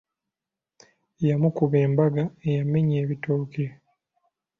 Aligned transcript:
Yamukuba 1.27 1.77
embaga 1.85 2.23
eyamenya 2.47 2.95
ebitooke. 3.03 3.65